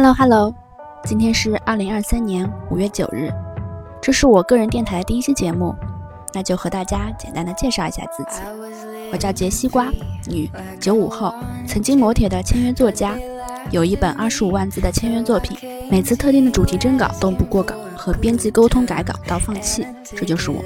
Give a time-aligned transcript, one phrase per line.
[0.00, 0.54] Hello Hello，
[1.02, 3.32] 今天是二零二三年五月九日，
[4.00, 5.74] 这是我个人电台的第一期节目，
[6.32, 8.40] 那就和大家简单的介绍一下自己。
[9.10, 9.88] 我叫杰西瓜，
[10.28, 10.48] 女，
[10.78, 11.34] 九五后，
[11.66, 13.16] 曾经磨铁的签约作家，
[13.72, 15.58] 有一本二十五万字的签约作品，
[15.90, 20.62] 每次特定的主题征稿都不过稿，和编辑沟通改稿到放弃，这就是我。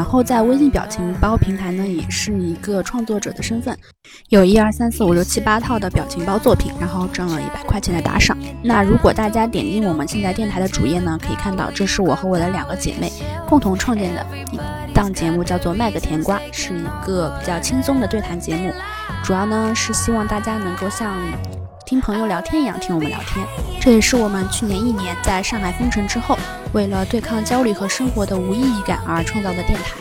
[0.00, 3.76] 然后在微信表情包平台呢，也是一个创作者的身份，
[4.30, 8.34] 有一二三四五六七八套的表情包作品，然后挣了一百块钱的打赏。
[8.62, 13.12] 那如果大家点进我们现在电台的主页呢，可以看到这是我和我的两个姐妹
[13.46, 18.72] 共同创建的一档节目，叫做卖个甜瓜，是一个比较轻松的对谈节目，
[19.22, 21.14] 主要呢是希望大家能够像。
[21.90, 23.44] 听朋友聊天一样听我们聊天，
[23.80, 26.38] 这也是我们去年一年在上海封城之后，
[26.72, 29.96] 为了对抗焦虑和生活的无意义感而创造的电台。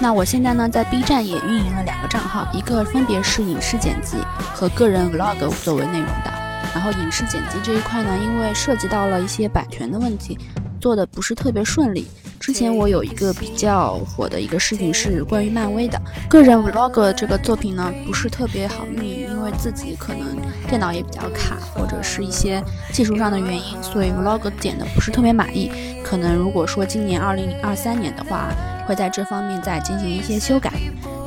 [0.00, 4.18] 那我现在呢，在 B 站也运营了两个账号，一个分别是影视剪辑
[4.54, 6.32] 和个人 Vlog 作为内容的。
[6.72, 10.38] 然后影视剪辑这一块呢，因为涉及到了一些版权的问题，
[10.80, 12.06] 做的不是特别顺利。
[12.38, 22.64] 之前我有一个比较火的一个视频是关于漫威的个人 vlog 这个作品呢，不是特别好运营，因为自己可能电脑也比较卡，或者是一些
[22.94, 25.70] 技术上的原因，所以 vlog 剪的不是特别满意。
[26.02, 28.48] 可能如果说今年二零二三年的话，
[28.86, 30.72] 会在这方面再进行一些修改。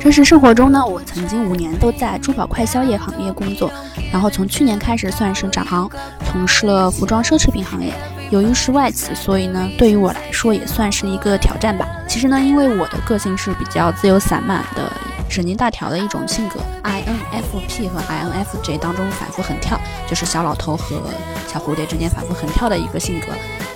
[0.00, 3.70] 真实生活中呢，我曾经五年都在珠宝快消业行业工作，
[4.12, 5.88] 然后从去年开始算是转行，
[6.26, 7.94] 从事了服装奢侈品行业。
[8.30, 11.86] 由于是外企，所以呢，对于我来说也算是一个挑战吧。
[12.08, 14.92] 其实呢，因为我的个性是比较自由散漫的、
[15.28, 19.78] 神经大条的一种性格，INFP 和 INFJ 当中反复横跳，
[20.08, 21.00] 就是小老头和
[21.46, 23.26] 小蝴蝶之间反复横跳的一个性格。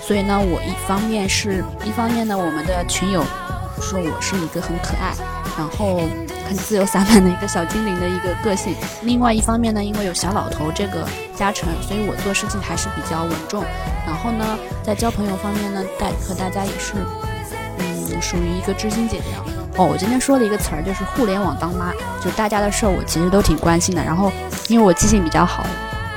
[0.01, 3.23] 所以呢，我一方面是一方面呢，我们的群友
[3.79, 5.13] 说我是一个很可爱，
[5.57, 6.01] 然后
[6.47, 13.63] 很自由散漫的一个小精灵的一个个性；另外一方面呢，因为有小老头这个加成，所以我做事情还是比较稳重。
[14.05, 16.95] 然后呢，在交朋友方面呢，大和大家也是，
[17.77, 19.85] 嗯，属于一个知心姐姐哦。
[19.85, 21.91] 我今天说的一个词儿就是互联网当妈，
[22.23, 24.03] 就大家的事儿我其实都挺关心的。
[24.03, 24.31] 然后，
[24.67, 25.65] 因为我记性比较好，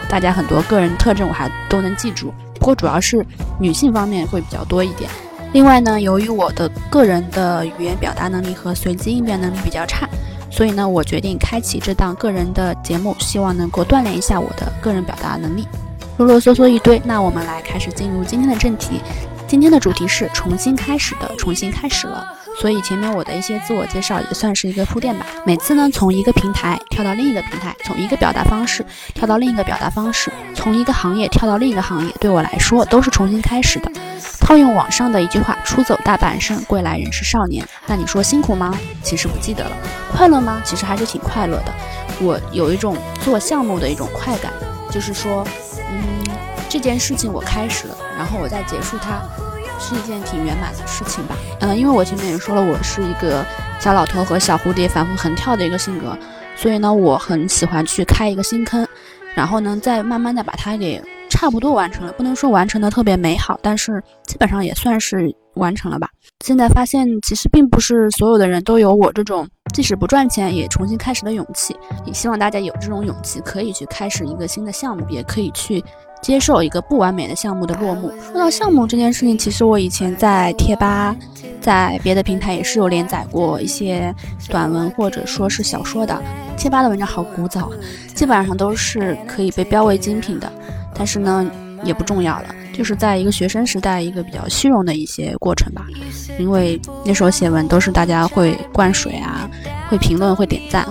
[0.08, 2.32] 大家很多个人特征我还都能记住。
[2.58, 3.24] 不过主要是
[3.60, 5.10] 女性方面会比较多一点。
[5.52, 10.08] 另外呢，由于我的个人的语言表达能力和随机应变能力比较差，
[10.50, 15.66] 所以呢，我决定开启这档个人的节目，希望能够锻炼一下我的个人表达能力。
[16.18, 19.00] 啰啰嗦嗦一堆，那我们来开始进入今天的正题。
[19.46, 22.26] 今天的主题是重新开始的，重新开始了。
[22.60, 25.26] 所以前面我的一些自我介绍也算是一个铺垫吧。
[25.44, 28.84] 每次呢，从一个平台跳到另一个平台，从一个表达方式
[29.14, 33.90] 跳到另一个表达方式，从一个行业跳到另一个行业，对我来说都是重新开始的。
[34.40, 38.72] 套用网上的一句话：“出走大半生，归来仍是少年。”那你说辛苦吗？
[39.02, 39.76] 其实不记得了。
[40.12, 40.62] 快乐吗？
[40.64, 41.74] 其实还是挺快乐的。
[42.20, 44.52] 我有一种做项目的一种快感，
[44.90, 45.44] 就是说。
[45.88, 46.02] 嗯，
[46.68, 49.22] 这件事情我开始了，然后我再结束它，
[49.78, 51.36] 是一件挺圆满的事情吧。
[51.60, 53.44] 嗯，因为我前面也说了，我是一个
[53.78, 56.16] 小老头和小蝴蝶反复横跳的一个性格，
[56.56, 58.86] 所以呢，我很喜欢去开一个新坑，
[59.34, 66.08] 然后呢，再慢慢的把它给差不多完成了，不能说完成的特别美好，但是基本上也算是完成了吧。
[66.44, 71.74] 现在发现，其实并不是所有的人都有我这种即使不赚钱也重新开始的勇气。
[72.04, 75.82] 也希望大家有这种勇气，可以去开始一个新的项目，也可以去
[76.22, 78.12] 接受一个不完美的项目的落幕。
[78.32, 81.14] 说到项目这件事情，其实我以前在贴吧，
[81.60, 84.14] 在别的平台也是有连载过一些
[84.48, 86.20] 短文或者说是小说的。
[86.56, 87.70] 贴吧的文章好古早，
[88.14, 90.50] 基本上都是可以被标为精品的，
[90.94, 91.48] 但是呢，
[91.84, 92.46] 也不重要了。
[92.72, 95.86] 就是在一个学生时代，一个比较虚荣的一些过程吧，
[96.38, 99.48] 因为那时候写文都是大家会灌水啊，
[99.88, 100.86] 会评论，会点赞，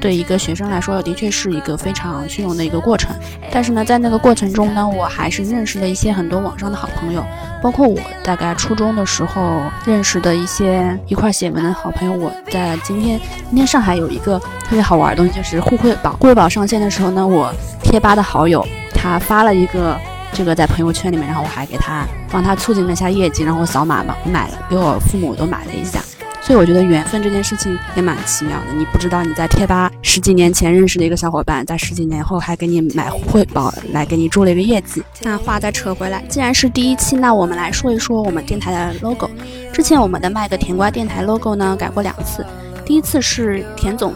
[0.00, 3.10] 对一个学生来说，的确是一个非常虚荣的一个过程。
[3.50, 7.24] 但是呢，在那个过程中呢，我还是认识了一些很多网上的好朋友，
[7.62, 12.14] 包括我大概初中的时候认识的一些一块写文的好朋友。
[12.14, 16.12] 我在今天，今天上海有一个特别好玩的东西，就是互惠宝。
[16.12, 17.52] 互惠宝上线的时候呢，我
[17.82, 19.96] 贴吧的好友他发了一个。
[20.30, 26.00] 这个在朋友圈里面，然后我还给他帮他促进了一下业绩，然后我扫码嘛买了，给我父母都买了一下。
[26.48, 28.72] 所以我觉得缘分这件事情也蛮奇妙的。
[28.72, 35.02] 你不知道你在贴吧十几年前认识的一个小伙伴，在十几年后还给你买汇报，来给你助了一个业绩。
[35.20, 39.28] 那话再扯回来，既然是第一期，那我们来说一说我们电台的 logo。
[39.74, 42.42] 之前我们的麦个甜瓜电台 logo 呢改过两次，
[42.82, 44.14] 第一次是田总。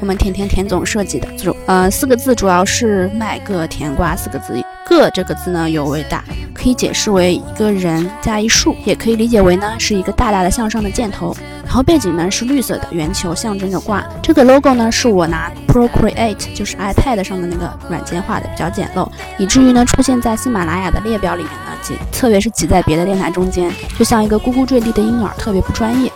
[0.00, 11.34] 我们甜甜甜总设计的这种，呃，四个字主要是卖个甜瓜四个字，个这个字呢有为大，可以解释为一个人加一竖，也可以理解为呢是一个大大的向上的箭头。
[11.64, 14.04] 然后背景呢是绿色的圆球，象征着挂。
[14.22, 19.08] 这个 logo 呢是我拿 Procreate，就是 iPad 上的那个软件画的，比较简陋，
[19.38, 26.12] 以至于呢出现在喜马拉雅的列表里面呢挤，特别是挤在别的电台中间，就像一个咕咕坠地的婴儿，特别不专业。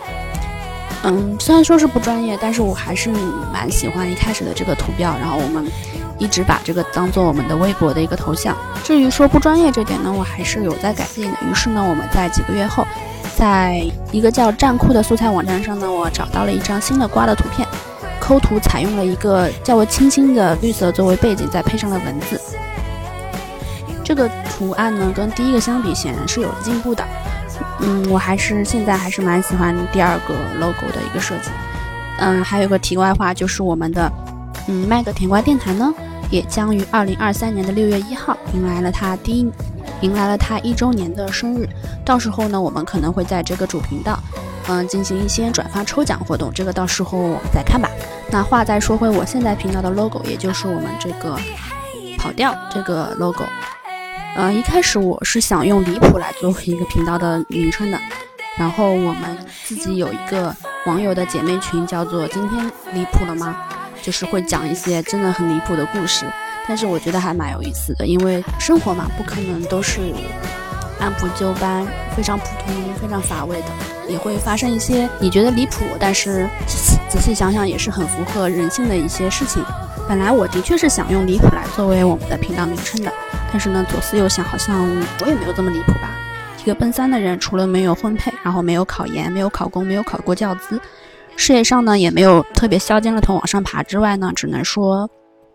[1.03, 3.11] 嗯，虽然说是不专业，但是我还是
[3.51, 5.15] 蛮喜欢一开始的这个图标。
[5.19, 5.65] 然后我们
[6.17, 8.55] 一直把这个当做我们的微博的一个头像。
[8.83, 11.37] 至于说不专业这点呢，我还是有在改进的。
[11.49, 12.85] 于是呢，我们在几个月后，
[13.35, 17.67] 在一个叫站酷的素材网站上呢，我找到了一张新的瓜的图片，
[18.19, 22.39] 抠图采用了一个较为清新的绿色作为背景，再配上了文字。
[24.03, 27.03] 这个图案呢，跟第一个相比，显然是有进步的。
[27.79, 31.49] 嗯，我还是现在还是蛮喜欢第二个 logo 的一个设计。
[32.19, 34.11] 嗯，还有个题外话，就是我们的
[34.67, 35.93] 嗯麦个甜瓜电台呢，
[36.29, 39.51] 也将于二零二三年的六月一号迎来了他第一
[40.01, 41.67] 迎来了他一周年的生日。
[42.05, 44.19] 到时候呢，我们可能会在这个主频道
[44.67, 47.89] 嗯进行一些转发抽奖活动，这个到时候我们再看吧。
[48.29, 51.37] 那话再说回我现在频道的 logo，也就是我们这个
[52.17, 53.45] 跑调这个 logo。
[54.35, 57.97] 呃，一开始我是想用离谱来作为一个频道的名称的，
[58.55, 63.55] 然后我们自己有一个网友的姐妹群，叫做“今天离谱了吗”，
[64.07, 66.25] 就是会讲一些真的很离谱的故事，
[66.65, 69.99] 但是我觉得还蛮有意思的，因为生活嘛，不可能都是
[71.01, 73.67] 按部就班、非常普通、非常乏味的，
[74.07, 76.47] 也会发生一些你觉得离谱，但是
[77.09, 79.61] 仔细想想也是很符合人性的一些事情。
[80.07, 83.11] 本来我的确是想用离谱来作为我们的频道名称的。
[83.51, 84.87] 但是呢，左思右想，好像
[85.19, 86.15] 我也没有这么离谱吧。
[86.63, 90.79] 一个奔三的人，除了没有婚配，然后没有考研，没有考公，没有考过教资，
[91.37, 95.09] 事业上呢也没有特别削尖了头往上爬之外呢，只能说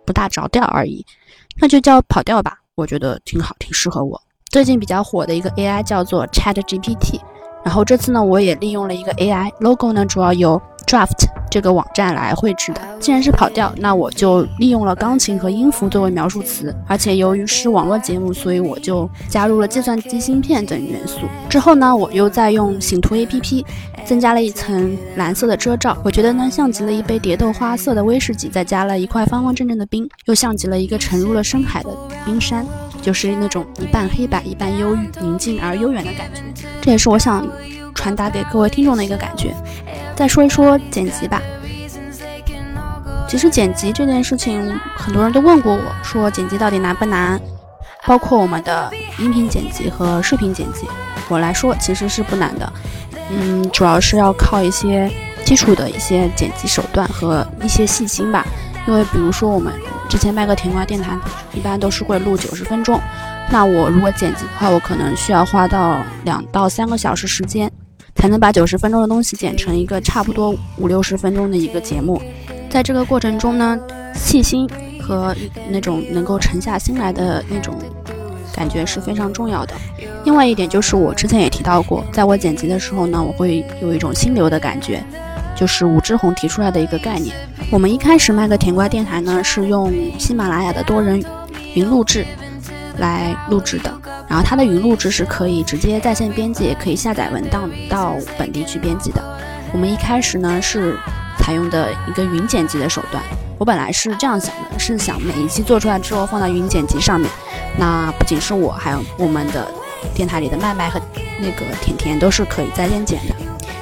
[0.06, 1.04] 不大着调而已。
[1.60, 4.18] 那就叫跑调吧，我觉得挺好，挺适合我。
[4.50, 7.20] 最近比较火的一个 AI 叫做 ChatGPT，
[7.64, 12.80] 然后这次呢，我也利用了一个 AI logo 呢，主要由 Draft 这个网站来绘制的。
[13.00, 21.20] 既然是跑调，那我就利用了钢琴和音符作为描述词，而且由于是网络节目，所以我就加入了计算机芯片等元素。
[21.48, 23.64] 之后呢，我又在用醒图 APP
[24.04, 31.90] 增加了一层蓝色的遮罩，我觉得呢，像极了一杯蝶豆花色的威士忌，再加了一块方方正正的冰，又像极了一个沉入了深海的
[32.24, 32.64] 冰山，
[33.00, 36.40] 就是那种一半黑白、一半忧郁、宁静而悠远的感觉。
[36.80, 37.46] 这也是我想
[37.94, 39.54] 传达给各位听众的一个感觉。
[40.14, 41.40] 再说一说剪辑吧。
[43.28, 47.40] 其实剪辑这件事情，很多人都问过我，说剪辑到底难不难？
[48.04, 50.86] 包括我们的音频剪辑和视频剪辑，
[51.28, 52.72] 我来说其实是不难的。
[53.30, 55.10] 嗯，主要是要靠一些
[55.44, 58.44] 基础的一些剪辑手段和一些细心吧。
[58.86, 59.72] 因为比如说我们
[60.08, 61.16] 之前卖个甜瓜电台，
[61.54, 63.00] 一般都是会录九十分钟，
[63.50, 67.70] 那我如果剪辑的话，我可能需要花到两到三个小时时间。
[68.22, 72.22] 才能把九十分钟的东西剪成一个差不多五六十分钟的一个节目，
[72.70, 73.76] 在这个过程中呢，
[74.14, 74.64] 细心
[75.00, 75.34] 和
[75.70, 77.74] 那种能够沉下心来的那种
[78.54, 79.74] 感觉是非常重要的。
[80.22, 85.02] 另外一点就是我之前也提到过，在我剪辑的时候呢，我会有一种心流的感觉，
[85.56, 87.34] 就是武志红提出来的一个概念。
[87.72, 91.20] 我们一开始卖个甜瓜电台呢，是用喜马拉雅的多人
[91.74, 92.24] 云录制
[92.98, 93.92] 来录制的。
[94.32, 99.22] 然后它的云录制是可以直接在线编辑，也可以下载文档到本地去编辑的。
[99.74, 100.98] 我们一开始呢是
[101.38, 103.22] 采用的一个云剪辑的手段。
[103.58, 107.30] 我本来是这样想的，是想每一期做出来之后放到云剪辑上面。
[107.76, 109.70] 那不仅是我，还有我们的
[110.14, 110.98] 电台里的麦麦和
[111.38, 113.34] 那个甜甜都是可以在线剪的。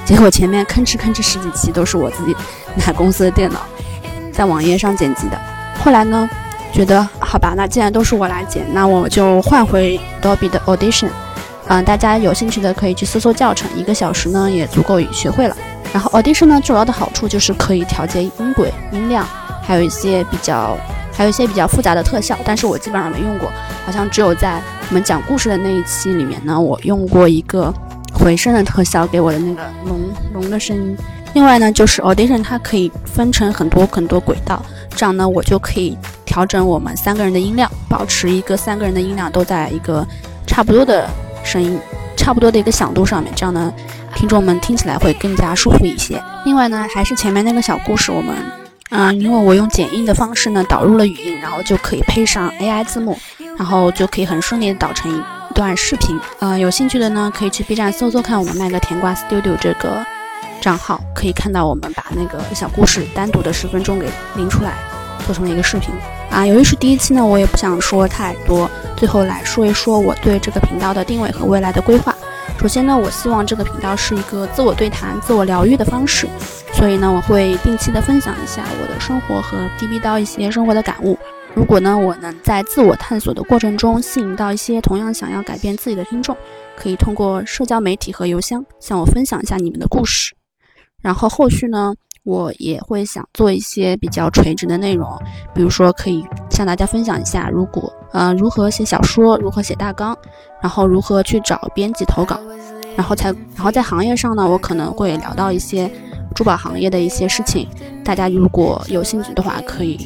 [0.05, 2.35] 结果前面吭哧吭哧十几期都是我自己
[2.75, 3.61] 拿公司的电脑
[4.33, 5.41] 在网页上剪辑的。
[5.79, 6.29] 后来呢？
[6.73, 11.11] 觉得好吧，那既然都是我来剪，那我就换回 d o b y 的 Audition。
[11.69, 15.57] 嗯，大家有兴趣的可以去搜搜教程，一个小时呢也足够学会了。
[15.93, 19.25] 然后 Audition 呢，主要的好处就是可以调节音轨、音量，
[19.63, 20.77] 还有一些比较，
[21.13, 22.37] 还有一些比较复杂的特效。
[22.45, 23.49] 但是我基本上没用过，
[23.87, 27.73] 好像只有在我们讲故事的那一期里面呢，我用过一个
[28.13, 30.01] 回声的特效给我的那个龙
[30.35, 30.99] 龙的声音。
[31.35, 34.61] 另外呢，就是 Audition 它可以分成很多很多轨道，
[34.97, 35.97] 这样呢我就可以。
[36.31, 40.07] 调整我们三个人的音量，保持一个三个人的音量都在一个
[40.47, 41.11] 差不多的
[41.43, 41.77] 声音、
[42.17, 43.73] 差不多的一个响度上面，这样呢，
[44.15, 46.23] 听众们听起来会更加舒服一些。
[46.45, 48.33] 另外呢，还是前面那个小故事，我们，
[48.91, 53.19] 嗯，因为我用剪映的方式呢导入了语音，然后就可以配上 AI 字幕，
[53.59, 55.21] 然后就可以很顺利的导成一
[55.53, 56.17] 段视频。
[56.39, 60.07] 呃，有兴趣的呢，可以去 B 站搜搜看我们麦个甜瓜 Studio 这个
[60.61, 64.75] 账号，可以看到我们把那个小故事单独的十分钟给拎出来，
[65.27, 65.93] 做成了一个视频。
[66.31, 72.15] 啊，由于是第一期呢，我也不想说太多，最后来说一说我对这个频道的定位和未来的规划。
[72.59, 76.29] 首先呢，我希望这个频道是一个自我对谈、自我疗愈的方式，
[76.73, 81.19] 所以呢，我会定期的分享一下我的生活和滴滴到一些生活的感悟。
[81.53, 86.37] 如果呢，我能在自我探索的过程中吸引到一些同样想要改变自己的听众，
[86.77, 90.35] 可以通过社交媒体和邮箱向我分享一下你们的故事。
[91.03, 91.95] 然后后续呢？
[92.25, 95.09] 我也会想做一些比较垂直的内容，
[95.55, 100.17] 比如说可以向大家分享一下，如果呃如何写小说，如何写大纲，
[100.61, 102.39] 然后如何去找编辑投稿，
[102.97, 105.91] 然后才然后在行业上呢，我可能会聊到一些
[106.35, 107.67] 珠宝行业的一些事情，
[108.05, 109.97] 大家如果有兴趣的话，可以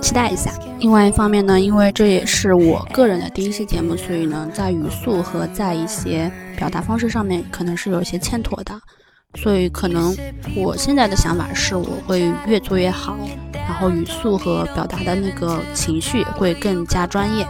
[0.00, 0.50] 期待一下。
[0.78, 8.80] 另外一方面呢，因为这也是我个人的第一期节目，所以呢，在语速和在一些表达方式上面，可能是有一些欠妥的。
[9.34, 10.16] 所以，可能
[10.56, 13.16] 我现在的想法是，我会越做越好，
[13.52, 17.46] 然后语速和表达的那个情绪会更加专业。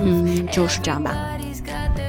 [0.00, 1.14] 嗯，就是这样吧。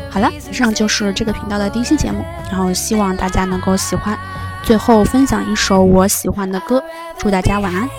[0.09, 4.17] 好了，以上就是这个频道的第一期节目，然后希望大家能够喜欢。
[4.63, 6.83] 最后分享一首我喜欢的歌，
[7.17, 7.89] 祝大家晚安。